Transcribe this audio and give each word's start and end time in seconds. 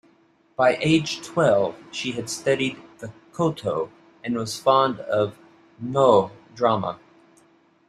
By 0.55 0.77
age 0.81 1.21
twelve, 1.21 1.75
she 1.91 2.13
had 2.13 2.27
studied 2.27 2.81
the 2.97 3.13
"koto" 3.33 3.91
and 4.23 4.35
was 4.35 4.59
fond 4.59 4.99
of 5.01 5.37
"Noh" 5.77 6.31
drama. 6.55 6.97